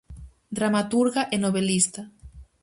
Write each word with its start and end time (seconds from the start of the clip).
Dramaturga 0.57 1.21
e 1.29 1.37
novelista. 1.37 2.01